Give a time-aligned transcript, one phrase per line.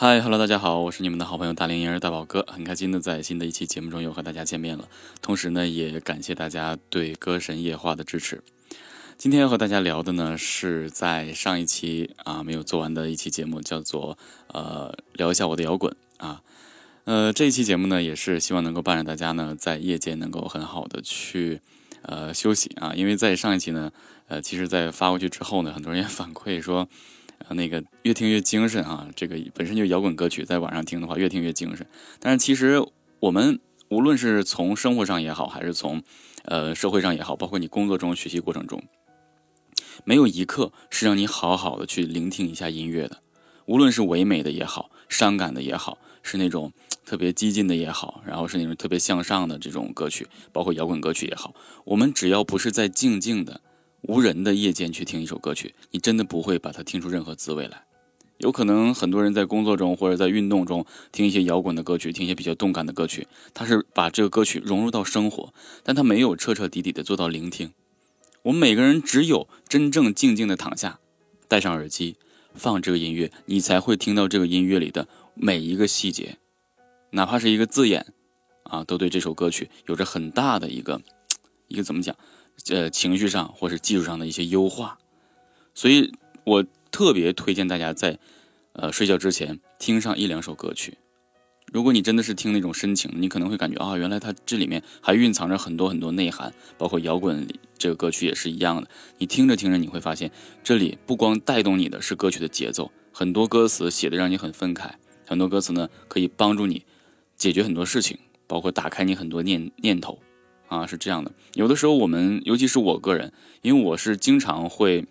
[0.00, 4.88] 嗨，Hello，大家好，我是你们的好朋友大龄婴儿大宝哥，很开心的在新的一期节目中又和大家见面了。
[5.20, 8.40] 同时呢，也感谢大家对歌神夜话的支持。
[9.16, 14.16] 今天要和大家聊的呢，是在上一期啊没有做完的一期节目，叫做
[14.52, 16.42] 呃聊一下我的摇滚啊。
[17.02, 21.60] 呃，这一期节目呢，也是希望能够伴着大家呢，在夜间能够很好的去
[22.02, 22.94] 呃休息啊。
[22.94, 23.90] 因为在上一期呢，
[24.28, 26.88] 呃，其实在发过去之后呢，很多人也反馈说。
[27.46, 29.08] 啊，那个越听越精神啊！
[29.14, 31.86] 这个本身就摇滚歌曲，在晚上听的话，越听越精神。
[32.18, 32.84] 但是其实
[33.20, 36.02] 我们无论是从生活上也好，还是从
[36.44, 38.82] 呃社会上也好，包括你工作中学习过程中，
[40.04, 43.22] 没有一刻是让你好好的去聆听一下音乐的。
[43.66, 46.72] 无论是唯美的也好，伤感的也好，是那种
[47.04, 53.60] 特别激进的也好，然后是那种特别向上的这种歌曲，包括摇滚歌曲也好，我们只要不是在静静的。
[54.02, 57.84] 无人的夜间去听一首歌曲，你真的不会把它听出任何滋味来。
[58.38, 67.72] 有可能很多人在工作中或者在运动中听一些摇滚的歌曲，听一些比较动感的歌曲，他是把这个歌曲融入到生活，但他没有彻彻底底的做到聆听。
[68.42, 71.00] 我们每个人只有真正静静的躺下，
[71.48, 72.14] 戴上耳机，
[72.54, 76.38] 放这个音乐，你才会听到这个音乐里的每一个细节，
[77.10, 78.06] 哪怕是一个字眼，
[78.62, 81.02] 啊，都对这首歌曲有着很大的一个
[81.66, 82.14] 一个怎么讲？
[82.70, 84.98] 呃，情绪上或是技术上的一些优化，
[85.74, 86.12] 所以
[86.44, 88.18] 我特别推荐大家在
[88.72, 90.98] 呃睡觉之前听上一两首歌曲。
[91.72, 98.88] 如果你真的是听那种深情，你可能会感觉啊，原来它这里面还蕴藏着很多很多内涵，包括摇滚这个歌曲也是一样的。
[99.18, 100.30] 你听着听着，你会发现
[100.64, 104.92] 这里不光带动你的是歌曲的节奏，很多歌词写的让你很愤慨，
[105.26, 106.84] 很多歌词呢可以帮助你
[107.36, 110.18] 解决很多事情，包括打开你很多念念头。
[110.68, 115.04] 啊，是这样的，有的时候我们，尤其是我个人，因为我是经常会，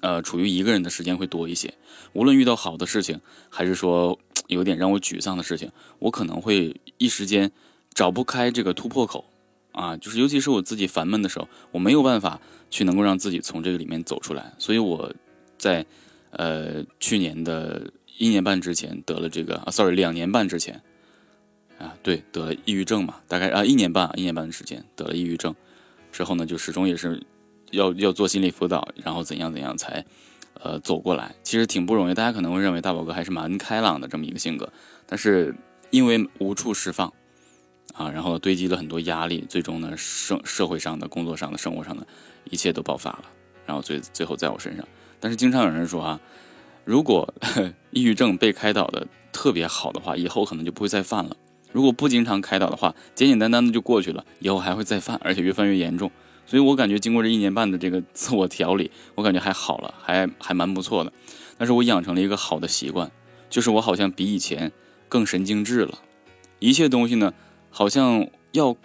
[0.00, 1.72] 呃，处于一个人的时间会多一些。
[2.12, 7.50] 无论遇到好的事情，还是说有点让我沮丧的事情，我可能会一时间
[7.92, 9.24] 找不开这个突破口。
[9.72, 12.40] 啊，就是尤其是我自己烦闷的时候，我没有办法
[12.70, 14.52] 去能够让自己从这个里面走出来。
[14.58, 15.12] 所以我
[15.58, 15.84] 在
[16.30, 20.80] 呃去年的一年半之前得了这个啊，sorry，两年半之前。
[21.78, 25.54] 啊，对，得了抑郁症嘛，大概啊一年半，一年半的时间得了抑郁症，
[26.12, 27.20] 之后呢，就始终也是
[27.72, 30.04] 要要做心理辅导，然后怎样怎样才
[30.62, 32.14] 呃走过来，其实挺不容易。
[32.14, 34.72] 大家可能会认为大宝哥还是蛮开朗的这么一个性格，
[35.06, 35.54] 但是
[35.90, 37.12] 因为无处释放
[37.94, 42.06] 啊，然后堆积了很多压力，最终呢，社社会上的、工作上的、生活上的
[42.44, 43.24] 一切都爆发了，
[43.66, 44.86] 然后最最后在我身上。
[45.18, 46.20] 但是经常有人说啊，
[46.84, 47.34] 如果
[47.90, 51.36] 抑郁症被开导的特别好的话，以后可能就不会再犯了。
[51.74, 56.08] 如果不经常开导的话，简简单单的就过去了，以后还会再犯， 而且越犯越严重。
[56.46, 61.12] 所以我感觉经过这一年半的这个自我调理，我感觉还好了，还还蛮不错的。
[61.58, 63.10] 但是我养成了一个好的习惯，
[63.50, 64.70] 就是我好像比以前
[65.08, 65.98] 更神经质了，
[66.60, 67.34] 一切东西呢，
[67.70, 68.76] 好像要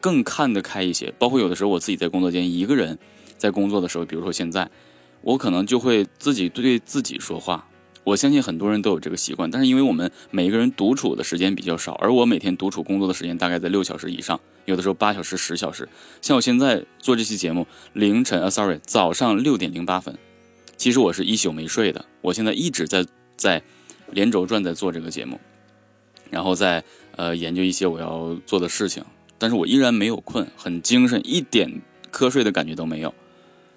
[0.00, 1.12] 更看得开一些。
[1.18, 2.98] 包括有的时候我自己在工作间一个人
[3.36, 4.70] 在工作的时候，比如说现在，
[5.20, 7.68] 我可能就会自己对自己说话。
[8.08, 15.86] 我相信很多人都有这个习惯，但是因为我们每一个人独处的时间比较少，而我每天独处工作的时间大概在六小时以上，有的时候八小时、十小时。
[16.22, 20.16] 像我现在做这期节目，凌晨啊，sorry，早上六点零八分，
[20.78, 22.06] 其实我是一宿没睡的。
[22.22, 23.04] 我现在一直在
[23.36, 23.62] 在
[24.10, 25.38] 连轴转在做这个节目，
[26.30, 26.82] 然后在
[27.14, 29.04] 呃研究一些我要做的事情，
[29.36, 33.12] 但是我依然没有困，很精神，一点瞌睡的感觉都没有。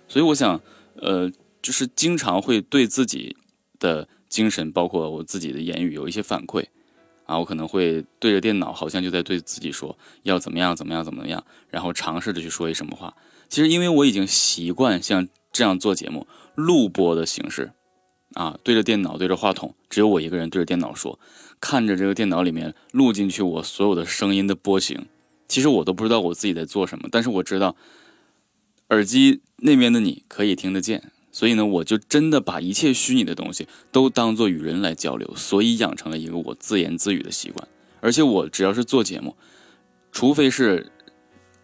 [0.07, 0.61] 所以我想，
[0.95, 1.29] 呃，
[1.61, 3.35] 就是经常会对自己
[3.77, 4.07] 的。
[4.31, 6.63] 精神包括我自己的言语有一些反馈，
[7.25, 13.13] 啊，我可能会对着电脑，好像就在对自己说要怎么样怎么样怎么样，然后尝试着去说一什么话。
[13.49, 16.25] 其实因为我已经习惯像这样做节目
[16.55, 17.73] 录播的形式，
[18.35, 21.19] 啊，对着电脑对着话筒，只有我一个人对着电脑说，
[21.59, 25.05] 看着这个电脑里面录进去我所有的声音的波形，
[25.49, 27.75] 其实我都不知道我自己在做什么，但是我知道
[28.87, 31.11] 耳机那边的你可以听得见。
[31.31, 37.65] 所以呢，我就真的把一切虚拟的东西都当做与人来交流，所以养成了一个我自言自语的习惯。
[38.01, 39.37] 而且我只要是做节目，
[40.11, 40.91] 除非是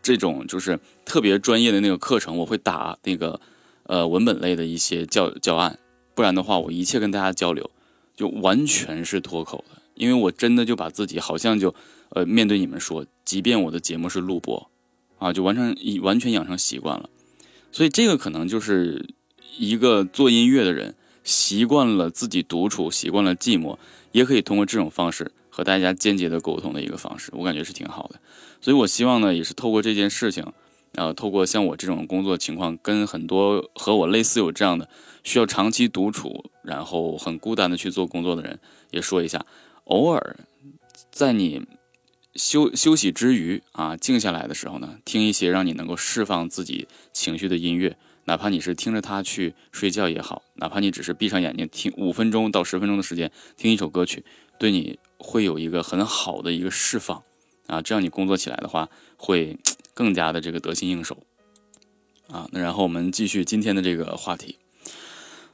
[0.02, 3.42] 这种就是特别专业的那个课程，我会打那个
[3.84, 5.78] 呃文本类的一些教教案，
[6.16, 7.70] 不然的话，我一切跟大家交流
[8.16, 11.76] 就完全是脱口的，因为我真的就把自己好像就
[12.12, 14.72] 呃面对你们说，即便我的节目是录播
[15.18, 17.10] 啊，就完成完全养成习惯了。
[17.72, 19.17] 所以这个可能就是。
[19.58, 23.78] 一个做音乐的人习惯了自己独处，习惯了寂寞，
[24.12, 28.20] 也可以通过这种方式和大家间接的沟通的一个方式，我感觉是挺好的。
[28.62, 30.46] 所以我希望呢，也是透过这件事情，
[30.94, 34.88] 呃，透过像我这种工作情况，跟很多和我类似有这样的
[35.24, 38.60] 需要长期独处，然后很孤单的去做工作的人，
[38.92, 39.46] 也说一下，
[39.86, 40.38] 偶尔
[41.12, 41.66] 在你
[42.36, 54.24] 休 休息之余啊，静下来的时候呢，听一些让你能够释放自己情绪的音乐，哪怕你是听着它去睡觉也好，哪怕你只是闭上眼睛听五分钟到十分钟的时间听一首歌曲，
[54.60, 57.24] 对你会有一个很好的一个释放
[57.66, 58.88] 啊，这样你工作起来的话
[59.18, 59.58] 会。
[59.98, 61.18] 更加的这个得心应手，
[62.28, 64.60] 啊，那然后我们继续今天的这个话题。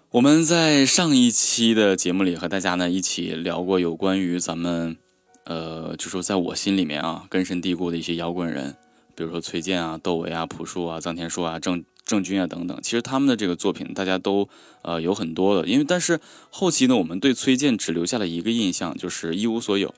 [0.09, 4.97] 我们在上一期的节目里和大家呢一起聊过有关于咱们，
[5.45, 8.75] 呃，就说在我心里面啊根深蒂固的一些摇滚人，
[9.15, 12.79] 比如说崔健啊、窦唯啊、朴树啊、臧天朔啊、郑郑钧啊等等。
[12.81, 14.47] 其实他们的这个作品大家都
[14.81, 16.19] 呃有很多的，因为但是
[16.49, 19.93] 后期呢，我们对崔健只留下了一个印象，就是一无所有，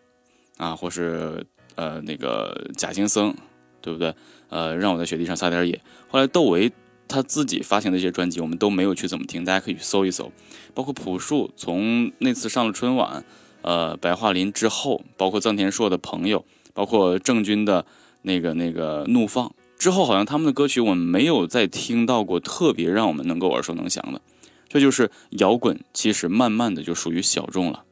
[0.57, 3.35] 啊，或是呃那个假行僧。
[3.81, 4.15] 对不对？
[4.49, 5.79] 呃，让我在雪地上撒点野。
[6.09, 6.71] 后来窦唯
[7.07, 10.31] 他自己发行的一些专辑，我们都没有去怎么听，大家可以去搜一搜。
[10.73, 13.23] 包括朴树，从那次上了春晚，
[13.61, 16.43] 呃，白桦林之后，包括臧天朔的朋友，
[16.73, 17.85] 包括郑钧的
[18.23, 24.21] 那个那个怒放之后，好像他们的歌曲我们没有再听到过特别让我们能够耳熟能详的。
[24.67, 27.83] 这就是摇滚，其实慢慢的就属于小众了，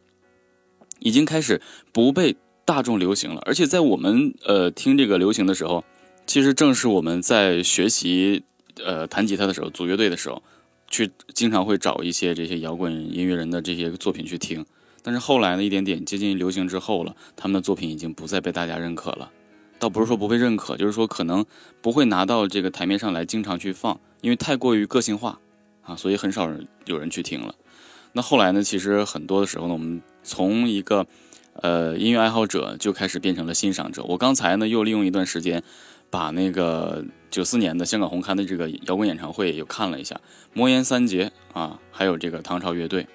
[0.99, 2.35] 已经开始不被。
[2.65, 5.83] 大众流行了，而且在我们呃听这个流行的时候，
[6.25, 8.41] 其实正是我们在学习
[8.81, 10.41] 呃弹吉他的时候，组乐队的时候，
[10.89, 14.65] 去经常会找一些这些摇滚音乐人的这些作品去听。
[15.01, 19.29] 但是后来呢，一点点接近流行之后了，他们的作品已经不再被大家认可了。
[19.83, 21.45] 倒不是说不被认可，就是说可能
[21.81, 25.37] 不会拿到这个台面上来经常去放，因为太过于个性化
[25.81, 27.53] 啊，所以很少人有人去听了。
[28.13, 31.05] 那后来呢，其实很多的时候呢，我们从一个
[31.61, 34.01] 呃，音乐爱好者就开始变成了欣赏者。
[34.03, 35.61] 我刚才呢，又利用一段时间，
[36.09, 40.17] 把那个九四年的香港红磡的这个摇滚演唱会又看了一下，
[40.53, 43.05] 魔岩三杰啊，还有这个唐朝乐队。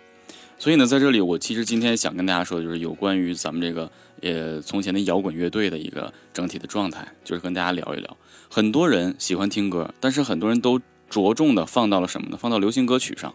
[0.58, 3.90] 所以呢，在这里我其实今天想跟大家说的就是有关于咱们这个
[4.22, 8.16] 呃从前的摇滚乐队的一个整体的状态，就是跟大家聊一聊。
[8.50, 12.36] 很多人喜欢听歌，但是很多人都着重的放到了什么呢？
[12.36, 13.34] 放到流行歌曲上，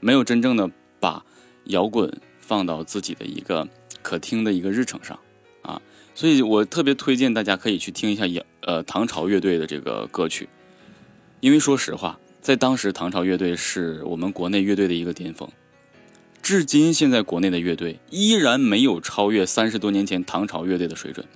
[0.00, 1.24] 没有真正的把
[1.64, 3.66] 摇滚放到自己的一个。
[4.00, 5.18] 可听的一个日程上，
[5.60, 5.82] 啊，
[6.14, 10.48] 所以我特别推荐大家可以去听一下杨呃唐朝乐队的这个歌曲，
[11.40, 15.46] 因为说实话，在当时唐朝乐队是我们国内乐队的一个巅峰，
[16.42, 21.26] 至今现在国内的乐队依然没有超越三十多年前唐朝乐队的水准，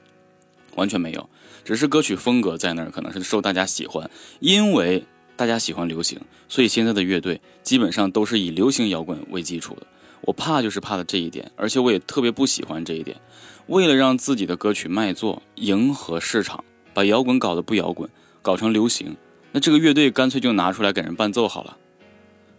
[0.74, 1.28] 完全没有，
[1.64, 4.10] 只是歌曲风格在那儿可能是受大家喜欢，
[4.40, 5.04] 因为
[5.36, 6.18] 大家喜欢流行，
[6.48, 9.86] 所以现在的乐队基本上都是以流行摇滚为基础的。
[10.22, 13.20] 我怕就是怕的这一点，而且我也特别不喜欢这一点。
[13.66, 16.64] 为了让自己的歌曲卖座，迎合市场，
[16.94, 18.08] 把摇滚搞得不摇滚，
[18.40, 19.16] 搞成流行，
[19.50, 21.76] 那这个乐队干脆就拿出来给人伴奏好了。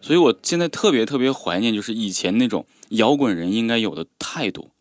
[0.03, 4.71] 所以我现在特别特别怀念，就是以前那种摇滚人应该有的态度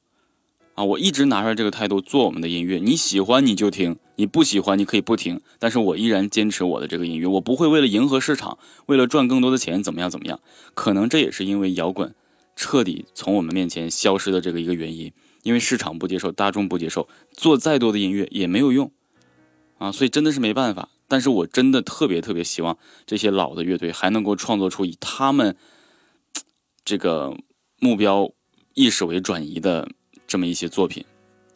[0.74, 0.82] 啊！
[0.82, 10.40] 我一直拿出来这个态度做我们的音乐，你喜欢你就听，你不喜欢你可以不听，但是我依然坚持我的这个音乐，我不会为了迎合市场，为了赚更多的钱怎么样怎么样。
[10.74, 12.12] 可能这也是因为摇滚。
[12.56, 15.12] 彻底从我们面前消失的这个一个原因，
[15.44, 18.90] 因为市场不接受，大众不接受，做再多的音乐也没有用，
[19.78, 20.88] 啊，所以真的是没办法。
[21.12, 25.54] 但是我真的特别特别希望这些老的乐队还能够创作出以他们
[26.86, 27.36] 这个
[27.78, 28.32] 目标
[28.72, 29.90] 意识为转移的
[30.26, 31.04] 这么一些作品。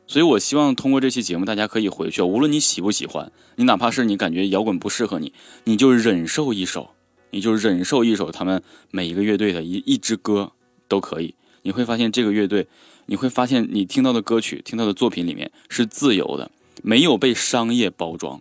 [0.06, 5.32] 所以我希望通过这期节目，大家可以回去，无论你喜不喜欢，你哪怕是你感觉摇滚不适合你，
[5.64, 6.90] 你就忍受一首，
[7.30, 10.52] 你就忍受一首他们每一个乐队的一一支歌。
[10.88, 12.68] 都可以，你会发现这个乐队，
[13.06, 16.52] 你会发现你听到的歌曲、听到的作品里面是自由的，
[16.84, 18.40] 没有被商业包装。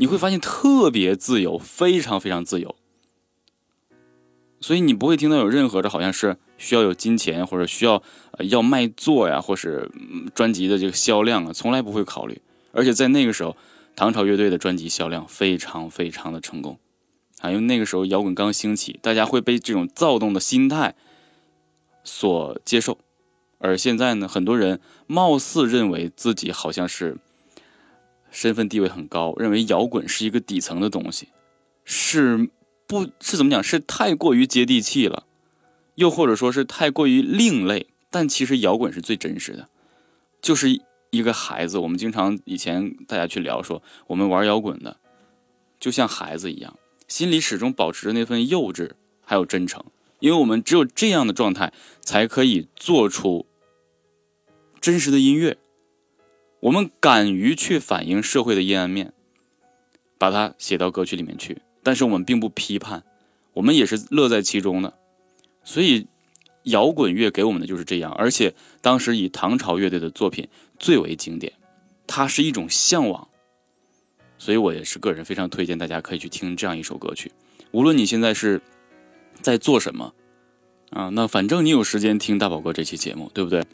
[0.00, 2.74] 你会发现特别自由，非常非常自由。
[4.58, 8.02] 所以你不会听到有任何的，好像是需要有金钱或者需要
[8.38, 9.90] 要卖座呀，或是
[10.34, 12.40] 专辑的这个销量啊，从来不会考虑。
[12.72, 13.54] 而且在那个时候，
[13.94, 16.78] 唐朝乐队的专辑销量非常非常的成功
[17.40, 20.94] 啊，因为那个时候摇滚刚兴起，大家会被这种躁动的心态。
[22.02, 22.96] 所接受，
[23.58, 27.18] 而现在呢，很多人貌似认为自己好像是
[28.30, 31.28] 身份地位很高，认为摇滚是一个底层的东西，
[31.84, 32.50] 是
[32.86, 33.62] 不是怎么讲？
[33.62, 35.26] 是太过于接地气了，
[35.96, 37.88] 又或者说是太过于另类。
[38.10, 39.68] 但其实摇滚是最真实的，
[40.42, 41.78] 就是一个孩子。
[41.78, 44.96] 我们经常以前大家去聊说，我们玩摇滚的
[45.78, 48.90] 就像孩子一样，心里始终保持着那份幼稚
[49.24, 49.84] 还有真诚。
[50.18, 51.72] 因为我们只有这样的状态，
[52.02, 53.46] 才可以做出
[54.80, 55.56] 真实的音乐。
[56.60, 59.12] 我们敢于去反映社会的阴暗面，
[60.18, 63.02] 把它写到歌曲里面去，但是我们并不批判，
[63.54, 64.94] 我们也是乐在其中的。
[65.64, 66.06] 所以，
[66.64, 68.12] 摇滚乐给我们的就是这样。
[68.12, 70.48] 而且当时以唐朝乐队的作品
[70.78, 71.52] 最为经典，
[72.06, 73.28] 它是一种向往。
[74.38, 77.30] 所以我也是个人非常推荐大家可以去听这样一首歌曲。
[77.72, 78.60] 无论你现在是
[79.40, 80.14] 在做什么
[80.90, 83.64] 啊，那反正你有时间听大宝哥这期节目，对不对？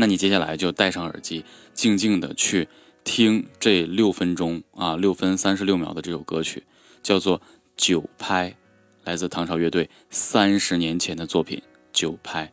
[0.00, 2.68] 那你接下来就戴上耳机静静的去
[3.02, 6.62] 听这六分钟啊六分三十六秒的这首歌曲
[7.02, 7.42] 叫做
[7.76, 8.54] 九拍
[9.02, 11.60] 来自唐朝乐队三十年前的作品
[11.92, 12.52] 九拍。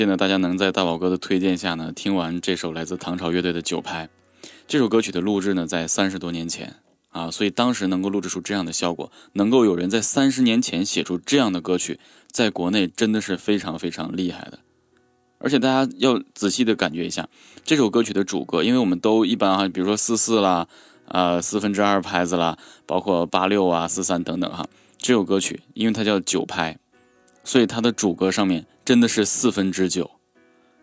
[0.00, 4.06] 谢呢，大家能在大宝哥的推荐下呢，听完这首来自唐朝乐队的《九拍》。
[4.66, 6.76] 这首歌曲的录制呢，在三十多年前
[7.10, 14.60] 啊，所以当时能够录制出这样的效果，能够有人在三十年前写出这样的歌曲，在国内真的是非常非常厉害的。
[15.36, 17.28] 而且大家要仔细的感觉一下
[17.62, 20.66] 这首歌曲的主歌，因为我们都一般哈，比如说四四啦，
[21.08, 24.66] 呃四分之二拍子啦，包括八六啊、四三等等哈。
[24.96, 26.78] 这首歌曲因为它叫九拍，
[27.44, 30.10] 所以它的主歌上面真的是四分之九，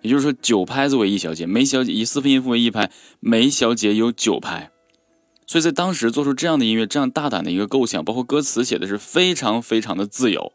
[0.02, 2.89] 也就是说九拍子为一小节，每小节以四分音符为一拍，
[3.20, 4.72] 每小节有九拍。
[5.46, 10.54] 所以在当时做出这样的音乐，这样大胆的一个构想，包括歌词写的是非常非常的自由。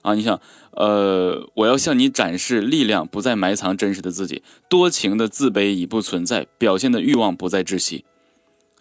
[0.00, 8.06] 啊，你想，呃，我要向你展示力量，不再埋藏真实的自己，多情的自卑已不存在，表现的欲望不再窒息。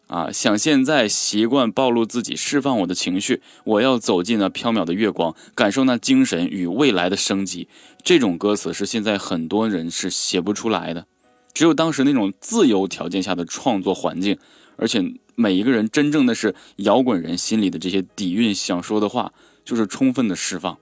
[0.08, 7.68] 啊，想现在习惯暴露自己，释放我的情绪，我要走进那缥缈的月光，感受那精神与未来的生机。
[8.04, 11.06] 这种歌词是现在很多人是写不出来的，
[11.54, 14.38] 只有当时那种自由条件下的创作环境，
[14.78, 15.04] 而且
[15.36, 19.34] 每一个人真正的是摇滚人心里的这些底蕴，想说的话
[19.66, 20.78] 就是充分的释放。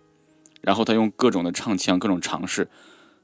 [0.61, 2.67] 然后他用各种的唱腔，各种尝试，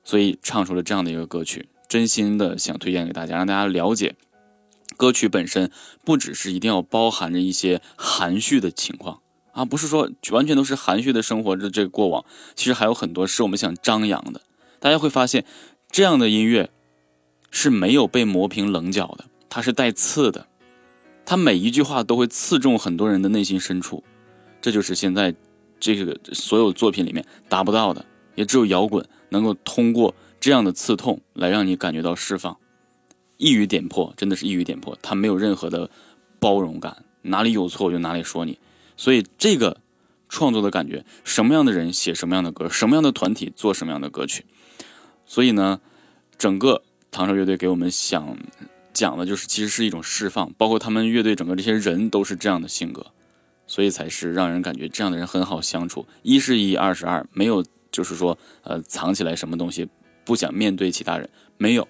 [0.04, 1.68] 所以唱出了这样的一个歌曲。
[1.88, 4.16] 真心的想推荐给大家，让大家了解，
[5.02, 5.72] 歌曲本身
[6.06, 14.42] 不只是一定要包含着一些含蓄的情况啊，不是说完全都是含蓄的生活着这个过往，其实还有很多是我们想张扬的。
[14.80, 15.44] 大家会发现，
[15.90, 16.70] 这样的音乐
[17.50, 20.46] 是没有被磨平棱角的，它是带刺的，
[21.26, 24.04] 它每一句话都会刺中很多人的内心深处。
[24.62, 25.34] 这就是现在。
[25.84, 32.56] 这个所有作品里面达不到的，也只有摇滚能够通过这样的刺痛来让你感觉到释放，
[33.42, 35.90] 一语点破，真的是一语点破，他没有任何的
[36.40, 38.60] 包容感，哪里有错我就哪里说你。
[38.96, 39.82] 所以这个
[40.30, 44.46] 创作的感觉，什么样的人写什么样的歌，什么样的团体做什么样的歌曲。
[45.26, 45.82] 所以呢，
[46.38, 48.38] 整个唐朝乐队给我们想
[48.94, 53.08] 讲的就是，其实是一种释放，包括他们乐队整个这些人都是这样的性格。
[53.66, 56.06] 所以才是让人感觉这样的人很好相处。
[56.24, 59.88] 一是一，二是二，没有就是说呃藏起来什么东西，
[60.26, 61.88] 不想面对其他人，没有。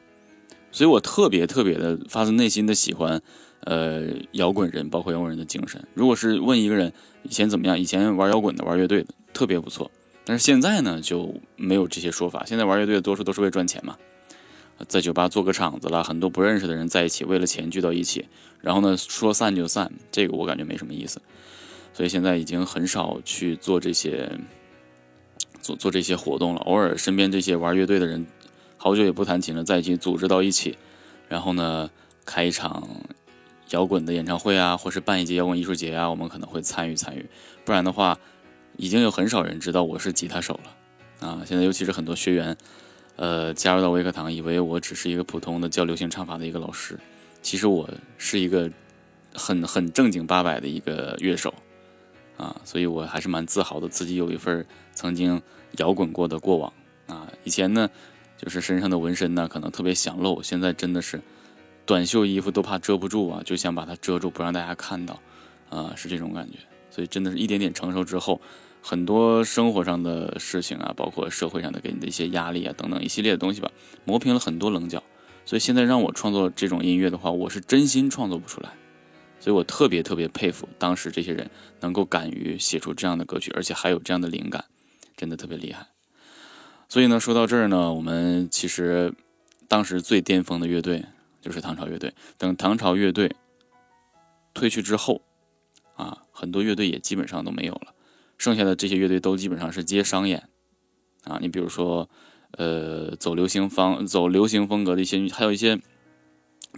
[0.71, 3.21] 所以我特别特别的发自内心的喜欢
[3.65, 5.85] 呃摇滚人，包括摇滚人的精神。
[5.93, 6.91] 如果是问一个人
[7.23, 9.91] 以前怎么样，以前玩摇滚的、玩乐队的特别不错，
[10.25, 12.43] 但是现在呢就没有这些说法。
[12.45, 13.97] 现在玩乐队的多数都是为赚钱嘛，
[14.87, 18.25] 在酒吧做个场子了，很多不认识的人在一起，为了钱聚到一起，
[18.61, 21.21] 然后呢说散就散，这个我感觉没什么意思。
[21.93, 24.31] 所以现在已经很少去做这些，
[25.61, 26.61] 做做这些活动了。
[26.61, 28.25] 偶尔身边这些玩乐队的人，
[28.83, 30.75] 好久也不弹琴了，在一起组织到一起，
[31.29, 31.87] 然后呢
[32.25, 32.89] 开一场
[33.69, 37.23] 摇滚的演唱会啊，或是办一届摇滚艺术节啊，我们可能会参与参与。
[37.63, 38.17] 不然的话，
[38.77, 41.43] 已经有很少人知道我是吉他手了啊！
[41.45, 42.57] 现在尤其是很多学员，
[43.17, 46.99] 呃，加入到微课堂，以为我只是一个普通的教流行唱法的一个老师，
[47.43, 48.67] 其实我是一个
[49.35, 51.53] 很很正经八百的一个乐手。
[52.35, 54.65] 啊，所以我还是蛮自豪的，自己有一份
[54.95, 55.39] 曾经
[55.77, 56.73] 摇滚过的过往
[57.05, 57.31] 啊。
[57.43, 57.87] 以前呢，
[58.41, 61.21] 就是身上的纹身呢，可能特别想露，现在真的是
[61.85, 65.19] 短袖衣服都怕遮不住啊，就想把它遮住，不让大家看到，
[65.69, 66.57] 啊，是这种感觉。
[66.89, 68.41] 所以真的是一点点成熟之后，
[68.81, 73.69] 很多生活上的事情啊，包括社会上的给你的一些压力啊，等等一系列的东西吧，
[74.05, 75.03] 磨平了很多棱角。
[75.45, 78.71] 所以现在让我创作这种音乐的话，我是真心创作不出来。
[79.39, 81.49] 所以我特别特别佩服当时这些人
[81.79, 84.65] 能够敢于写出这样的歌曲，而且还有这样的灵感，
[85.15, 85.85] 真的特别厉害。
[86.91, 89.13] 所以呢，说到这儿呢，我们其实
[89.69, 91.05] 当时最巅峰的乐队
[91.39, 92.13] 就是唐朝乐队。
[92.37, 93.33] 等唐朝乐队
[94.53, 95.21] 退去之后，
[95.95, 97.93] 啊，很多乐队也基本上都没有了，
[98.37, 100.49] 剩下的这些乐队都基本上是接商演。
[101.23, 102.09] 啊，你比如说，
[102.57, 105.79] 呃，走流行方走流行风格的一些，还有一些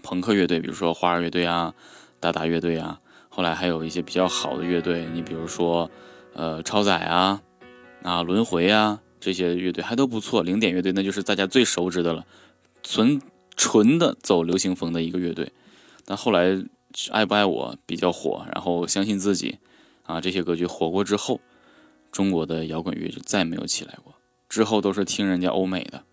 [0.03, 1.73] 朋克乐队，比如说花儿乐队啊。
[2.19, 5.89] 达达乐队啊，后来还有一些比较好的乐队，你比如说，
[6.33, 7.41] 呃，超载啊，
[8.03, 10.43] 啊，轮回啊，这些乐队还都不错。
[10.43, 12.25] 零点乐队那就是大家最熟知的了，
[12.83, 13.21] 纯
[13.55, 15.53] 纯的走流行风的一个乐队。
[16.03, 16.61] 但后来
[17.11, 19.57] 爱不爱我比较火，然后相信自己
[20.03, 21.39] 啊，这些歌曲火过之后，
[22.11, 24.13] 中国的摇滚乐就再没有起来过。
[24.49, 26.03] 之后都是听人家欧美的，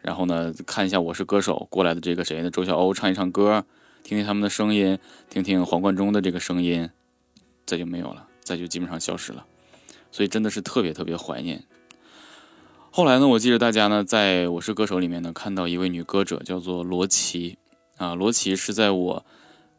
[0.00, 2.50] 然后呢，看一下我是歌手过来的这个谁呢？
[2.50, 3.64] 周晓鸥唱一唱歌。
[4.04, 4.96] 听听他们的声音，
[5.28, 6.88] 听听黄贯中的这个声音，
[7.66, 9.44] 再就没有了，再就基本上消失了，
[10.12, 11.64] 所以真的是特别特别怀念。
[12.96, 17.58] 后来呢，我记得大家呢，在我是歌手里面呢，看到一位女歌者叫做罗琦
[17.98, 19.26] 啊，罗琦是在我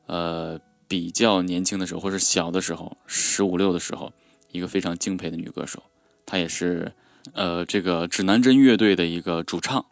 [0.05, 4.13] 呃比较年轻的时候，或是小的时候，十五六的时候，
[4.51, 5.81] 一个非常敬佩的女歌手，
[6.27, 6.93] 她也是
[7.33, 9.83] 呃，这个指南针乐队的一个主唱。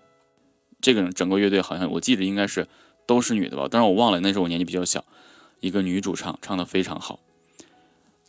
[0.79, 2.67] 这个整个乐队好像我记得应该是
[3.07, 5.03] 都是女的吧，但是我忘了，那时候我年纪比较小。
[5.61, 7.19] 一个女主唱唱的非常好。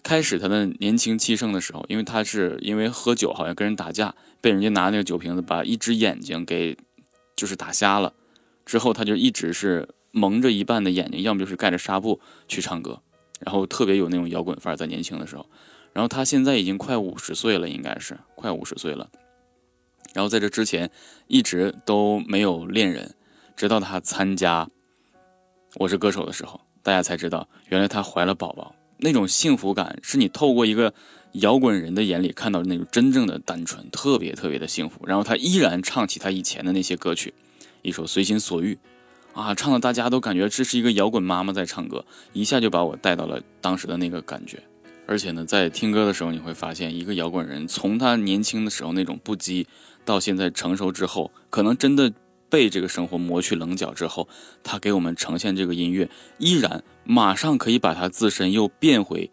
[0.07, 6.77] 开始他的年轻气盛的时候，因为他是因为喝酒，好像跟人打架，被人家拿那个酒瓶子把一只眼睛给
[7.35, 8.13] 就是打瞎了。
[8.65, 13.03] 之后他就一直是蒙着一半的眼睛，要么就是盖着纱布去唱歌，
[13.41, 15.45] 然后特别有那种摇滚范儿，在年轻的时候。
[15.93, 19.11] 然后他现在已经快五十岁了，应该是快五十岁了。
[20.15, 20.89] 然后在这之前
[21.27, 23.13] 一直都没有恋人，
[23.57, 24.65] 直到他参加
[25.79, 26.61] 《我是歌手》的时候。
[26.85, 30.93] 大家才知道，原来他怀了宝宝，那种幸福感是你透过一个
[31.33, 35.07] 摇滚人的眼里看到的那种真正的单纯，特别特别的幸福。
[35.07, 37.35] 然后她依然唱起她以前的那些歌曲，
[37.83, 38.79] 一首《随心所欲》，
[39.41, 44.63] 啊，唱的大家都感觉这是一个摇滚妈妈在唱歌，一下就把我带到了当时的那个感觉。
[45.07, 49.67] 而且呢，在听歌的时候，你会发现，一个摇滚人从他年轻的时候那种不羁，
[50.05, 52.13] 到现在成熟之后，可能真的。
[52.49, 54.29] 被这个生活磨去棱角之后，
[54.63, 59.31] 他给我们呈现这个音乐，依然马上可以把他自身又变回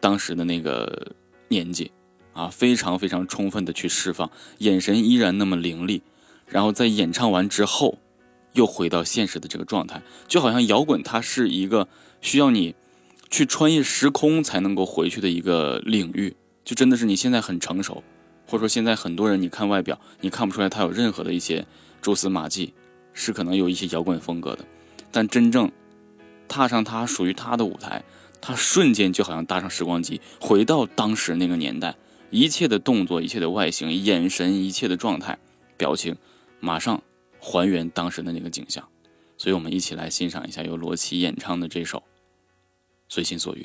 [0.00, 1.12] 当时的那个
[1.48, 1.92] 年纪，
[2.32, 6.02] 啊，非常非常充分的去释放，眼神依然那么凌厉，
[6.46, 7.98] 然后在演唱完之后，
[8.54, 11.88] 又回到现实的这个状态，就好像摇滚它是一个
[12.20, 12.74] 需要你
[13.30, 18.02] 去穿越时空才能够回去的一个领域，就真的是你现在很成熟，
[18.46, 21.64] 或者说现在很多人你看外表，你看不出来他有任何的一些。
[22.00, 22.72] 蛛丝马迹
[23.12, 24.64] 是可能有一些摇滚风格的，
[25.10, 25.70] 但真正
[26.48, 28.04] 踏上他属于他的舞台，
[28.40, 31.96] 他瞬间就好像搭上时光机，回到当时那个年代，
[32.30, 35.38] 一切的动作、一切的外形、眼神、一切的状态、
[35.76, 36.16] 表情，
[36.60, 37.02] 马上
[37.40, 38.86] 还原当时的那个景象。
[39.38, 41.98] 所以，我们一起来欣赏一下由罗琦演唱的这首
[43.08, 43.64] 《随心所欲》。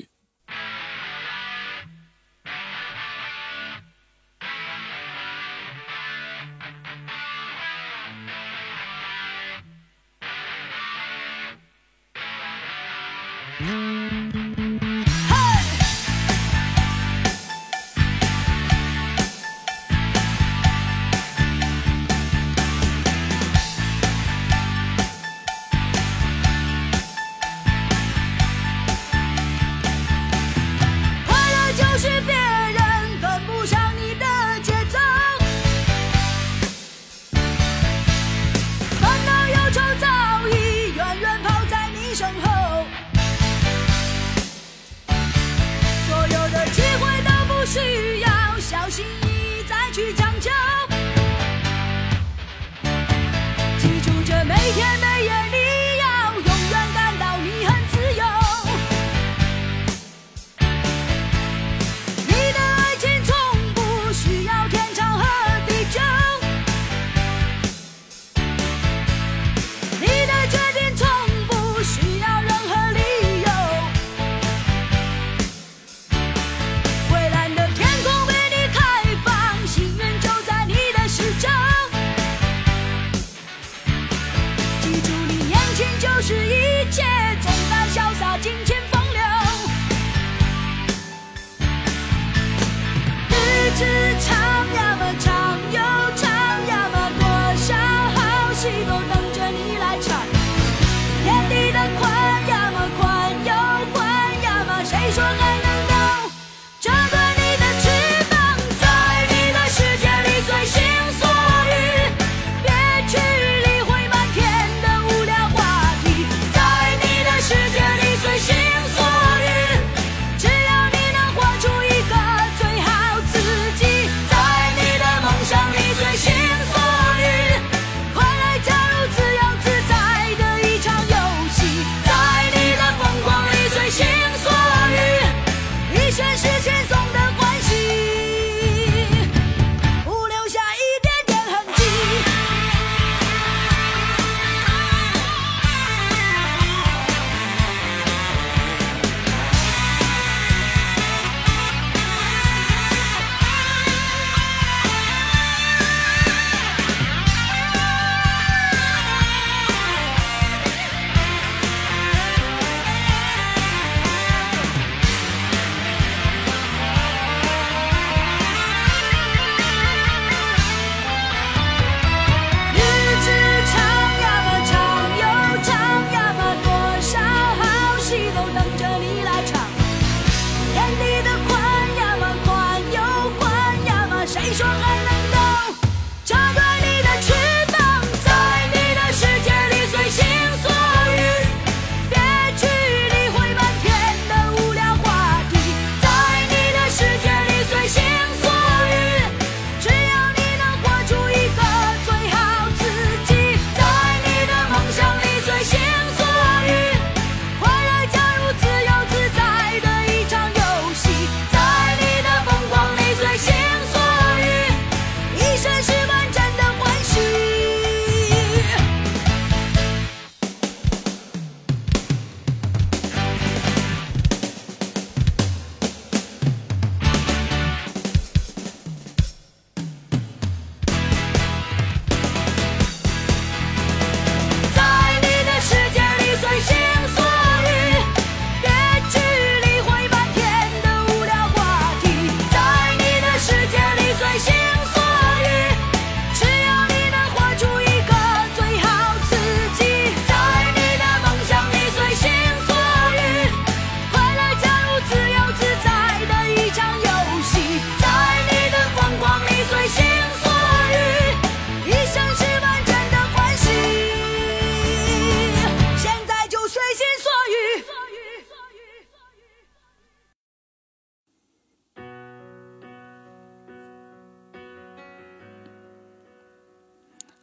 [86.22, 86.61] 是一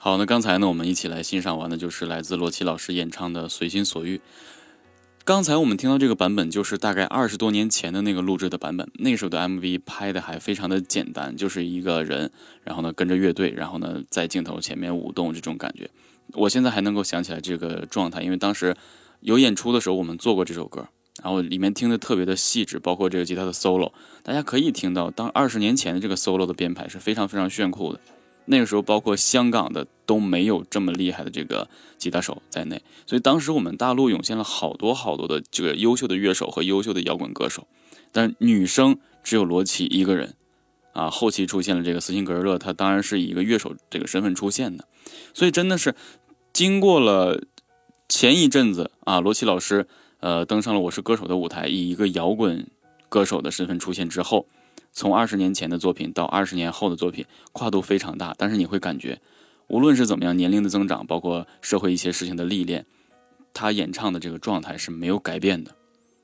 [0.01, 4.15] 好，那刚才呢，我们一起来欣赏完的就是来自罗琦老师演唱的《随心所欲》。
[5.25, 8.89] 刚才我们听到这个版本，就是大概二十多年前的那个录制的版本。
[8.93, 12.31] 那时候的 MV 拍的还非常的简单，就是一个人，
[12.63, 15.89] 然后呢跟着乐队，然后呢在镜头前面舞动这种感觉。
[16.31, 18.73] 我现在还能够想起来这个状态，因为当时
[19.19, 20.87] 有演出的时候，我们做过这首歌，
[21.21, 23.91] 然后里面听的特别的细致，包括这个吉他的 solo，
[24.23, 27.99] 大家可以听到，当二十年前的这个 solo 的编排是非常非常炫酷的。
[28.51, 37.67] 那个时候，包括香港的都没有这么厉害的这个吉他手在内，所以当时我们大陆涌现了好多好多的这个优秀的乐手和优秀的摇滚歌手，
[38.11, 40.33] 但女生只有罗琦一个人，
[40.93, 44.85] 啊，后期出现了这个斯琴格日乐，他当然是以一个乐手这个身份出现的，
[45.35, 45.93] 所以真的是
[46.51, 47.43] 经过了
[48.07, 49.87] 前一阵子啊，罗琦老师
[50.21, 52.65] 呃登上了《我是歌手》的舞台，以一个摇滚
[53.09, 54.47] 歌手的身份出现之后。
[54.91, 58.35] 从二十年前的作品到二十年后的作品，跨度非常大。
[58.37, 59.21] 但是你会感觉，
[59.67, 62.85] 无论是怎么样，年龄的增长，包括社会一些事情的历练，
[63.53, 65.75] 他演唱的这个状态是没有改变的。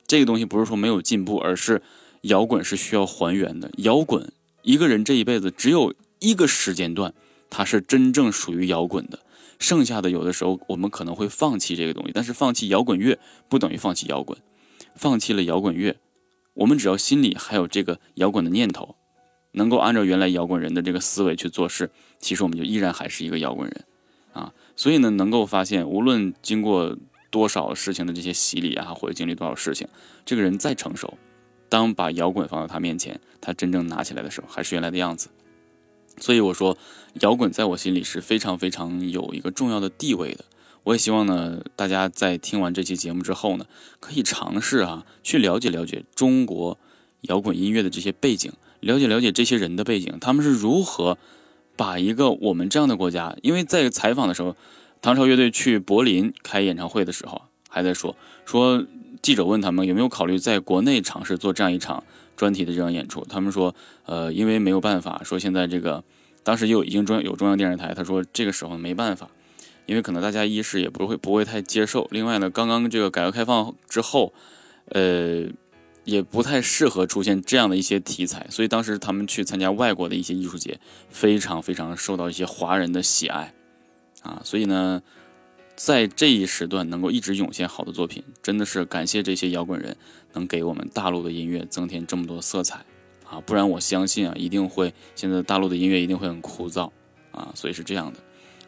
[0.08, 1.82] 这个东西不是说没有进步，而是
[2.22, 3.72] 摇滚是需要还原的。
[3.78, 7.14] 摇滚，一个人这一辈子只有一个时间段，
[7.50, 9.20] 他是真正属于摇滚的。
[9.58, 14.38] 剩下的有的时候我们可能会放弃这个东西，但是放弃摇滚乐不等于放弃摇滚，
[14.96, 15.96] 放弃了摇滚乐。
[16.56, 18.96] 我们只要心里还有这个摇滚的念头，
[19.52, 23.86] 能够按照原来摇滚人的这个思维去做事，其实我们就依然还是一个摇滚人，
[24.34, 26.98] 啊，所以呢，能够发现，无论经过
[27.30, 29.88] 多少事情的这些洗礼啊，或者经历多少事情，
[30.26, 31.18] 这个人再成熟，
[31.70, 35.30] 当把摇滚放到他面前，他真正拿起来的时候，还是原来的样子。
[36.18, 36.78] 所以我说，
[37.16, 40.46] 摇滚在我心里是非常非常有一个重要的地位的。
[40.86, 43.66] 我也希望呢，大家在听完这期节目之后呢，
[44.00, 46.78] 可以尝试啊，去了解了解中国
[47.22, 51.18] 摇滚音乐的这些背景，了解了解这些人的背景，他们是如何
[51.76, 53.36] 把一个我们这样的国家。
[53.42, 54.56] 因为在采访的时候，
[55.02, 58.86] 唐朝乐队去柏林开演唱会的时候，还在说说
[59.24, 62.04] 记者问他们有没有考虑在国内尝试做这样一场
[62.38, 63.74] 专题的这样演出，他们说，
[64.06, 66.04] 呃，因为没有办法，说现在这个
[66.44, 69.28] 当时就已经中有中央电视台，他说这个时候没办法。
[69.86, 74.34] 因为可能大家一是也不会不会太接受，另外呢，刚刚这个改革开放之后，
[74.86, 75.44] 呃，
[76.04, 83.54] 也不太适合出现这样的一些题材，所以当时他们去参加外国的一些艺术节，非常非常受到一些华人的喜爱，
[84.24, 85.02] 啊，所以呢，
[85.76, 89.96] 在这一时段能够一直涌现好的作品，真的是感谢这些摇滚人
[90.34, 92.84] 能给我们大陆的音乐增添这么多色彩，
[93.30, 96.92] 啊，不然我相信啊，一定会现在大陆的音乐一定会很枯燥，
[97.32, 98.20] 啊，所以是这样的，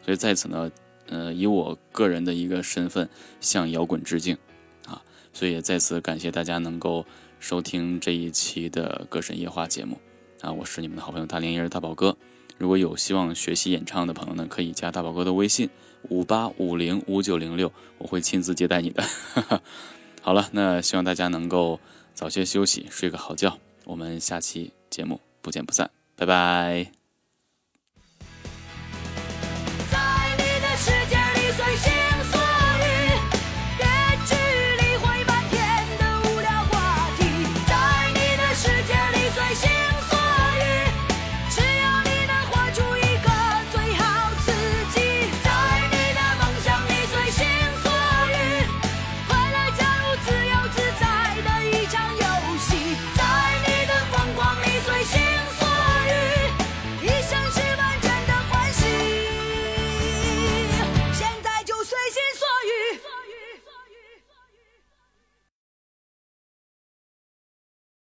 [0.04, 0.70] 所以在此呢。
[1.08, 3.08] 呃，以我个人的一个身份
[3.40, 4.36] 向摇滚致敬，
[4.86, 7.04] 啊，所以也再次感谢大家能够
[7.40, 9.98] 收听这一期的歌神夜话节目，
[10.40, 12.16] 啊，我是你们的好朋友大连音儿大宝哥。
[12.58, 15.70] 如果有希望学习演唱的朋友呢，可以加大宝哥的微信
[16.08, 19.04] 五八五零五九零六，我会亲自接待你的。
[20.20, 21.78] 好了，那希望大家能够
[22.14, 23.58] 早些休息，睡个好觉。
[23.84, 26.97] 我们下期节目不见不散，拜拜。